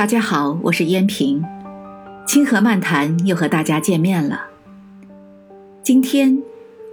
[0.00, 1.44] 大家好，我是燕平，
[2.26, 4.46] 清河漫谈又和大家见面了。
[5.82, 6.42] 今天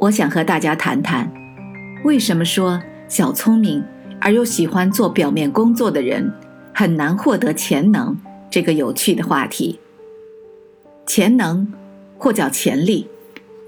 [0.00, 1.32] 我想和大家谈谈，
[2.02, 3.84] 为什么说小聪明
[4.20, 6.28] 而又喜欢做表面工作的人
[6.74, 8.18] 很难获得潜能
[8.50, 9.78] 这个有趣的话题。
[11.06, 11.72] 潜能
[12.18, 13.06] 或叫潜力，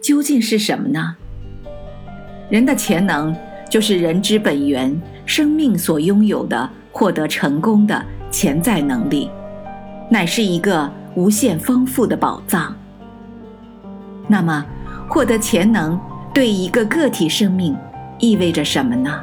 [0.03, 1.15] 究竟是什么呢？
[2.49, 3.33] 人的潜能
[3.71, 8.05] 就是人之本源，生命所拥有的获得成功的。
[8.31, 9.31] 潜在能力，
[10.09, 12.75] 乃是一个无限丰富的宝藏。
[14.29, 14.65] 那么，
[15.09, 15.99] 获得潜能
[16.33, 17.77] 对一个个体生命
[18.19, 19.21] 意味着什么呢？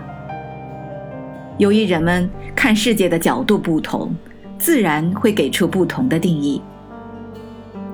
[1.57, 4.13] 由于人们看世界的角度不同，
[4.59, 6.61] 自然会给出不同的定义。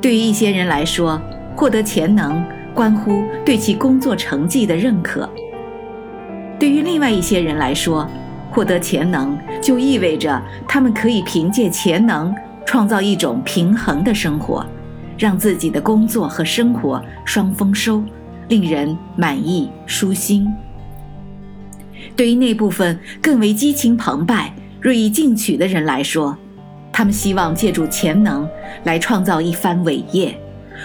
[0.02, 1.22] 对于一些人来说，
[1.56, 2.44] 获得潜能
[2.74, 5.30] 关乎对其工作成绩的认可；
[6.60, 8.10] 对于另外一些人来说，
[8.54, 12.34] 获得潜能，就意味着他们可以凭借潜能
[12.66, 14.64] 创造一种平衡的生活，
[15.18, 18.04] 让自己的工作和生活双丰收，
[18.50, 20.48] 令人满意舒心。
[22.16, 26.38] 对于那部分更为激情澎湃、锐意进取的人来说，
[26.92, 28.48] 他们希望借助潜能
[28.84, 30.38] 来创造一番伟业，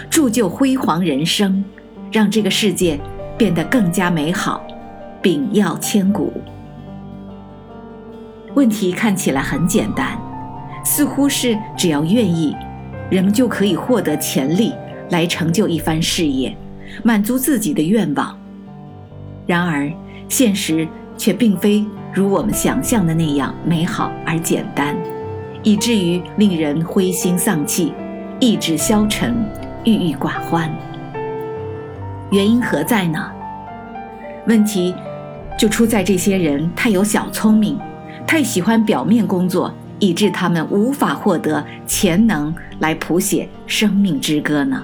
[0.09, 1.63] 铸就辉煌人生，
[2.11, 2.99] 让这个世界
[3.37, 4.65] 变得更加美好，
[5.21, 6.33] 炳耀千古。
[8.59, 10.19] 问题看起来很简单，
[10.83, 12.53] 似乎是只要愿意，
[13.09, 14.73] 人们就可以获得潜力
[15.11, 16.53] 来成就一番事业，
[17.01, 18.37] 满足自己的愿望。
[19.47, 19.89] 然而，
[20.27, 20.85] 现实
[21.17, 24.93] 却并非如我们想象的那样美好而简单，
[25.63, 27.93] 以至于令人灰心丧气、
[28.41, 29.33] 意志消沉、
[29.85, 30.69] 郁郁寡欢。
[32.29, 33.31] 原因何在呢？
[34.47, 34.93] 问题
[35.57, 37.79] 就出在这些人太有小聪明。
[38.29, 44.83] 太喜欢表面工作，以致他们无法获得潜能来谱写生命之歌呢？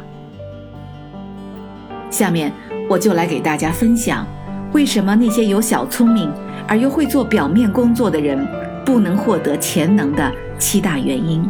[2.10, 2.52] 下面
[2.90, 4.26] 我就来给大家分享，
[4.74, 6.34] 为什么那些有小聪明
[6.68, 8.44] 而又会做表面工作的人
[8.84, 11.48] 不能获得潜能的七大原因。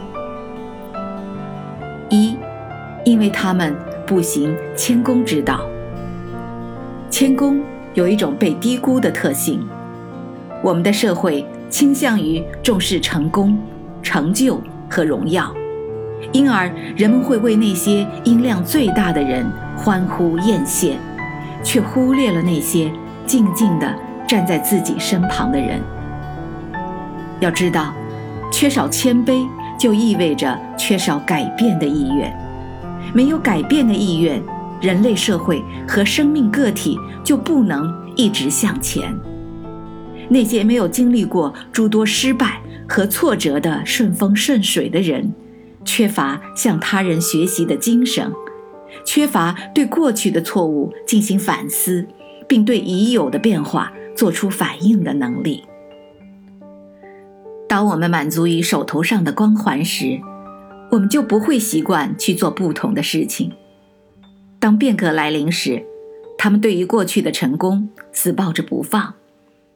[2.09, 2.35] 一，
[3.05, 3.73] 因为他们
[4.05, 5.61] 不行谦恭之道。
[7.09, 7.61] 谦恭
[7.93, 9.65] 有一种被低估的特性，
[10.61, 11.47] 我们的社会。
[11.75, 13.59] 倾向于重视成功、
[14.01, 15.53] 成就和荣耀，
[16.31, 20.93] 因而人们会为那些音量最大的人欢呼艳羡，
[21.65, 22.89] 却忽略了那些
[23.25, 23.93] 静静地
[24.25, 25.81] 站在自己身旁的人。
[27.41, 27.93] 要知道，
[28.49, 29.45] 缺少谦卑
[29.77, 32.33] 就意味着缺少改变的意愿，
[33.13, 34.41] 没有改变的意愿，
[34.79, 39.13] 人类社会和生命个体就不能一直向前。
[40.29, 45.33] 那些没有经历过诸多失败和挫折的顺风顺水的人，
[45.83, 48.31] 缺乏向他人学习的精神，
[49.05, 52.07] 缺乏对过去的错误进行反思，
[52.47, 55.63] 并对已有的变化做出反应的能力。
[57.67, 60.19] 当我们满足于手头上的光环时，
[60.91, 63.51] 我们就不会习惯去做不同的事情。
[64.59, 65.83] 当变革来临时，
[66.37, 69.15] 他们对于过去的成功死抱着不放。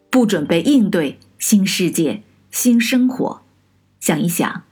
[0.10, 3.42] 不准备应对新世界、新生活，
[4.00, 4.64] 想一想，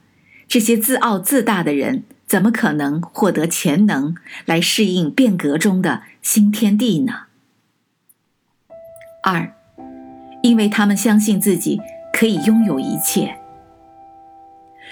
[0.48, 7.26] 这些自傲自大的人怎么可能获得潜能来适应变革中的新天地呢？
[9.22, 9.54] 二，
[10.42, 11.80] 因为他们相信自己
[12.12, 13.38] 可以拥有一切。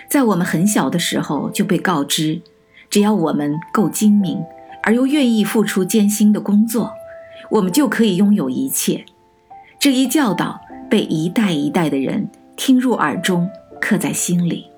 [0.09, 2.43] 在我们很小的时候就被告知，
[2.89, 4.45] 只要我们够精明，
[4.83, 6.93] 而又愿意付出艰辛的工作，
[7.51, 9.05] 我们就可以拥有一切。
[9.79, 10.61] 这一教导
[10.91, 13.49] 被一代一代的人听入耳中，
[13.81, 14.71] 刻在心里。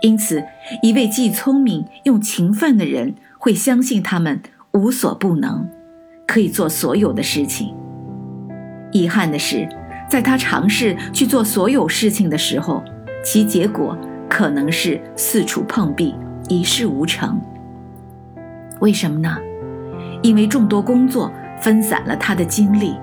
[0.00, 0.42] 因此，
[0.82, 4.40] 一位既聪明又勤奋的人会相信他们
[4.72, 5.68] 无所不能，
[6.26, 7.74] 可以做所有的事情。
[8.92, 9.68] 遗憾的是，
[10.08, 12.82] 在他尝试去做所有事情的时候，
[13.24, 13.96] 其结果
[14.28, 16.14] 可能是四处碰壁，
[16.48, 17.40] 一事无成。
[18.80, 19.36] 为什么呢？
[20.22, 22.94] 因为众多工作分散了他的精力。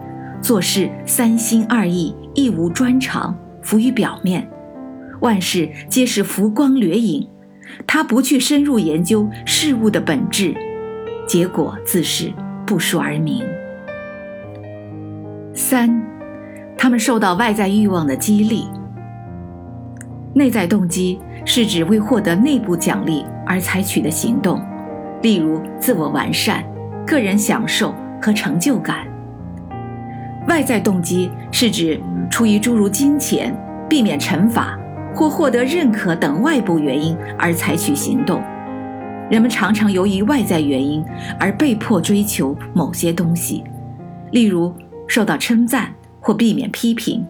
[0.42, 4.50] 做事三心二意，一无专长，浮于表面，
[5.20, 7.28] 万事皆是浮光掠影。
[7.86, 10.54] 他不去深入研究事物的本质，
[11.28, 12.34] 结果自是
[12.66, 13.46] 不说而明。
[15.54, 16.02] 三，
[16.76, 18.68] 他们受到外在欲望的激励。
[20.34, 24.60] 内在动机是指为获得内部奖励而采取的行动，
[25.22, 26.64] 例如自我完善、
[27.06, 29.11] 个人享受和成就感。
[30.48, 32.00] 外在动机是指
[32.30, 33.56] 出于诸如金钱、
[33.88, 34.78] 避免惩罚
[35.14, 38.42] 或获得认可等外部原因而采取行动。
[39.30, 41.04] 人们常常由于外在原因
[41.40, 43.64] 而被迫追求某些东西，
[44.32, 44.74] 例如
[45.08, 47.26] 受到称赞或避免批评，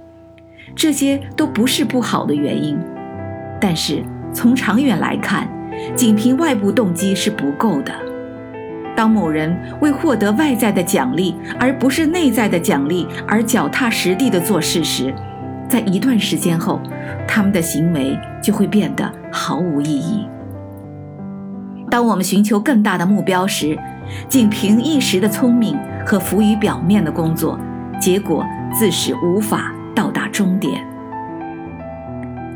[0.76, 2.78] 这些都不是不好的原因。
[3.60, 4.04] 但是
[4.34, 5.48] 从长远来看，
[5.96, 8.11] 仅凭外部动机是不够的。
[9.02, 15.12] 当某人为获得外在的奖励而不是内在的奖励而脚踏实地的做事时，
[15.68, 16.80] 在一段时间后，
[17.28, 20.28] 他们的行为就会变得毫无意义。
[21.90, 23.76] 当我们寻求更大的目标时，
[24.30, 25.76] 仅凭一时的聪明
[26.06, 27.60] 和浮于表面的工作，
[28.00, 30.80] 结果自是无法到达终点。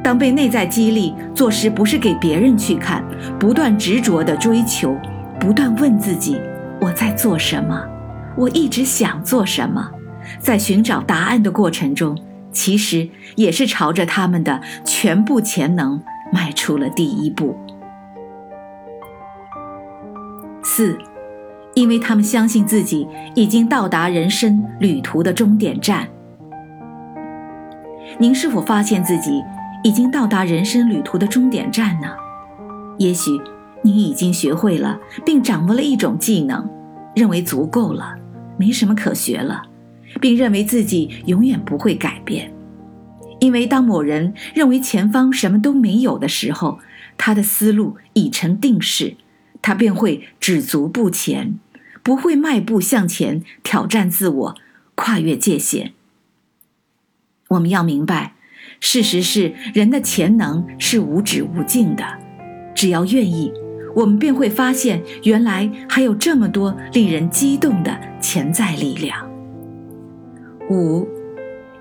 [0.03, 3.03] 当被内在激励做事，不是给别人去看，
[3.39, 4.95] 不断执着的追求，
[5.45, 6.42] 不断问自己：
[6.81, 7.80] 我在做什么？
[8.36, 9.92] 我一直想做什么？
[10.39, 12.18] 在寻找答案的过程中，
[12.51, 16.01] 其实也是朝着他们的全部潜能
[16.33, 17.56] 迈出了第一步。
[20.63, 20.97] 四，
[21.75, 26.07] 因为他们相信自己已经到达人生旅途的终点站。
[28.18, 29.44] 您是否发现自己
[29.83, 32.07] 已经到达人生旅途的终点站呢？
[32.98, 33.30] 也许
[33.86, 36.68] 你已经学会了并掌握了一种技能，
[37.16, 38.16] 认为足够了，
[38.58, 39.62] 没什么可学了，
[40.20, 42.52] 并认为自己永远不会改变。
[43.40, 46.80] 因为当某人认为前方什么都没有的时候，
[47.16, 49.18] 他的思路已成定势。
[49.62, 51.60] 他便会止足不前，
[52.02, 54.56] 不会迈步向前挑战自我，
[54.96, 55.94] 跨越界限。
[57.50, 58.34] 我们要明白，
[58.80, 62.04] 事实是人的潜能是无止无尽的，
[62.76, 63.52] 只要愿意，
[63.95, 69.18] 我们便会发现原来还有这么多令人激动的潜在力量。
[70.69, 71.07] 五，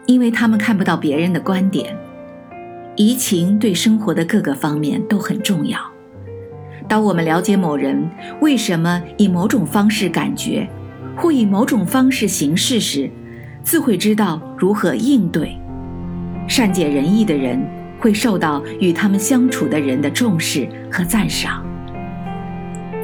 [0.07, 1.97] 因为他们看不到别人的观点，
[2.95, 5.79] 移情对生活的各个方面都很重要。
[6.87, 8.09] 当我们了解某人
[8.41, 10.69] 为什么以某种方式感觉，
[11.17, 13.11] 或以某种方式行事时，
[13.63, 15.57] 自会知道如何应对。
[16.47, 17.59] 善解人意的人
[17.99, 21.65] 会受到与他们相处的人的重视和赞赏。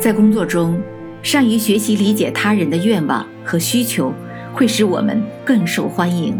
[0.00, 0.81] 在工作中，
[1.23, 4.14] 善于学习理解他人的愿望和需求，
[4.50, 6.35] 会使我们更受欢迎。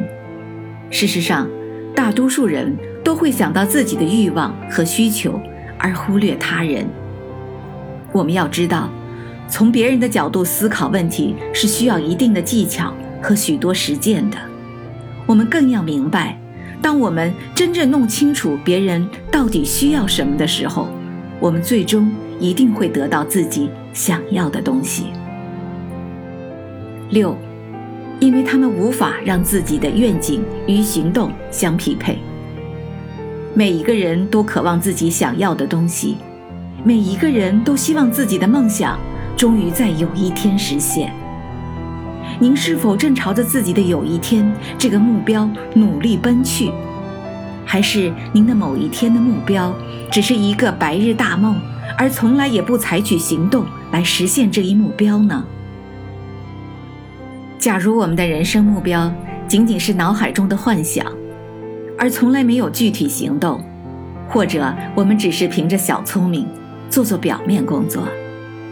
[0.89, 1.47] 事实上，
[1.95, 2.75] 大多数人
[3.05, 5.39] 都会想到自己的欲望和需求，
[5.77, 6.87] 而忽略他人。
[8.13, 8.89] 我们要知道，
[9.47, 14.39] 从别人的角度思考问题是需要一定的技巧和许多实践的。
[15.27, 16.41] 我们更要明白，
[16.81, 20.89] 当我们真正弄清楚别人到底需要什么的时候，
[21.39, 25.13] 我们最终一定会得到自己想要的东西。
[27.11, 27.37] 六，
[28.19, 32.19] 因为他们无法让自己的愿景与行动相匹配。
[33.55, 36.17] 每一个人都渴望自己想要的东西。
[36.83, 38.99] 每一个人都希望自己的梦想
[39.37, 41.13] 终于在有一天实现。
[42.39, 46.71] 您是否正朝着自己的有一天这个目标努力奔去，
[47.67, 49.75] 还是您的某一天的目标
[50.11, 51.61] 只是一个白日大梦，
[52.01, 55.45] 而从来也不采取行动来实现这一目标呢？
[57.59, 59.13] 假如我们的人生目标
[59.47, 61.05] 仅仅是脑海中的幻想，
[61.99, 63.63] 而从来没有具体行动，
[64.31, 66.49] 或者我们只是凭着小聪明。
[66.89, 68.03] 做做表面工作，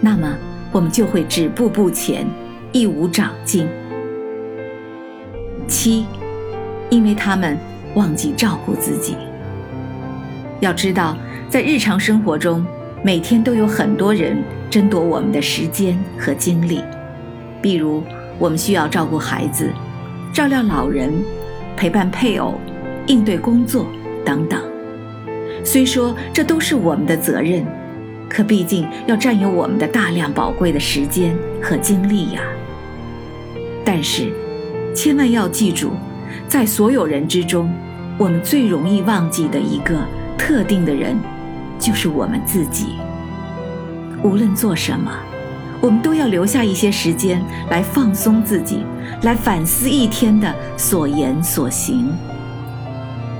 [0.00, 0.34] 那么
[0.72, 2.26] 我们就会止步不前，
[2.72, 3.68] 一无长进。
[5.68, 6.06] 七，
[6.88, 7.58] 因为他们
[7.94, 9.14] 忘记照顾自己。
[10.60, 11.14] 要知道，
[11.50, 12.66] 在日常生活中，
[13.08, 14.36] 每天都有很多人
[14.68, 16.84] 争夺我们的时间和精力。
[17.62, 18.02] 比如，
[18.38, 19.70] 我们需要照顾孩子、
[20.30, 21.10] 照料老人、
[21.74, 22.60] 陪伴配偶、
[23.06, 23.86] 应对工作
[24.26, 24.62] 等等。
[25.64, 27.64] 虽说这都是我们的责任。
[28.28, 32.42] 可毕竟要占有我们的大量宝贵的时间和精力呀。
[33.86, 34.30] 但是，
[34.94, 35.92] 千万要记住，
[36.46, 37.72] 在所有人之中，
[38.18, 39.96] 我们最容易忘记的一个
[40.36, 41.18] 特定的人，
[41.78, 42.96] 就是我们自己。
[44.22, 45.12] 无论做什么，
[45.80, 48.84] 我们都要留下一些时间来放松自己，
[49.22, 52.12] 来反思一天的所言所行。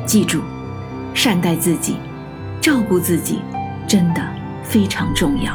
[0.07, 0.41] 记住，
[1.15, 1.97] 善待自己，
[2.61, 3.41] 照顾自己，
[3.87, 4.23] 真的。
[4.65, 5.55] 非常重要，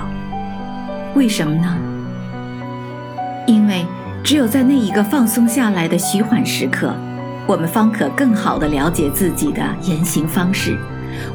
[1.13, 1.77] 为什么呢？
[3.45, 3.85] 因为
[4.23, 6.95] 只有在那一个放松下来的虚缓时刻，
[7.45, 10.79] 我们方可更好的了解自己的言行方式，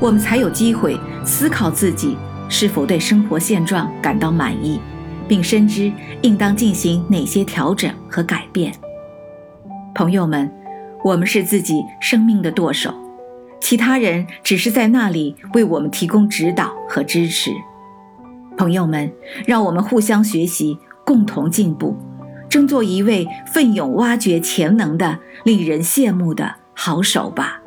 [0.01, 2.17] 我们才有机会思考自己
[2.49, 4.81] 是否对生活现状感到满意，
[5.27, 5.93] 并深知
[6.23, 8.73] 应当进行哪些调整和改变。
[9.95, 10.51] 朋友们，
[11.03, 12.95] 我们是自己生命的舵手，
[13.61, 17.51] 其他人只是在那里为我们提供指导和支持。
[18.57, 19.13] 朋友们，
[19.47, 21.97] 让我们互相学习，共同进步，
[22.49, 27.58] 争做一位奋勇挖掘潜能的、令人羡慕的好手吧。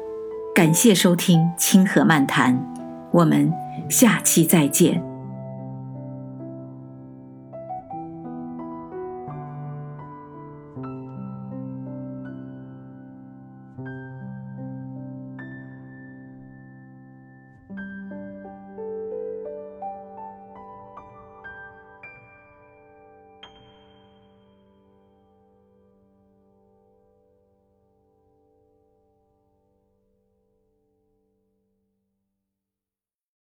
[0.54, 2.54] 感谢收听《清河漫谈》，
[3.12, 3.52] 我们
[3.90, 5.11] 下期再见。